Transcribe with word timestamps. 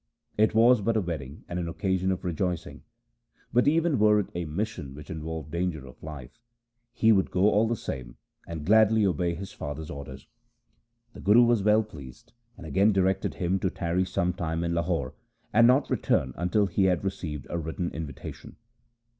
•It 0.35 0.55
was 0.55 0.81
but 0.81 0.97
a 0.97 1.01
wedding 1.01 1.43
and 1.47 1.59
an 1.59 1.69
occasion 1.69 2.11
of 2.11 2.25
rejoicing; 2.25 2.81
but 3.53 3.67
even 3.67 3.99
were 3.99 4.19
it 4.19 4.31
a 4.33 4.45
mission 4.45 4.95
which 4.95 5.11
involved 5.11 5.51
danger 5.51 5.85
of 5.85 6.01
life, 6.01 6.39
he 6.91 7.11
would 7.11 7.29
go 7.29 7.51
all 7.51 7.67
the 7.67 7.75
same 7.75 8.17
and 8.47 8.65
gladly 8.65 9.05
obey 9.05 9.35
his 9.35 9.51
father's 9.53 9.91
orders. 9.91 10.25
The 11.13 11.19
Guru 11.19 11.43
was 11.43 11.61
well 11.61 11.83
pleased, 11.83 12.33
and 12.57 12.65
again 12.65 12.91
directed 12.91 13.35
him 13.35 13.59
to 13.59 13.69
tarry 13.69 14.03
some 14.03 14.33
time 14.33 14.63
in 14.63 14.73
Lahore, 14.73 15.13
and 15.53 15.67
not 15.67 15.87
return 15.91 16.33
until 16.35 16.65
he 16.65 16.85
had 16.85 17.03
received 17.03 17.45
a 17.51 17.59
written 17.59 17.91
invitation. 17.91 18.55